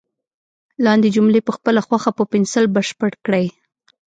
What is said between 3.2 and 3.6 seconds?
کړئ.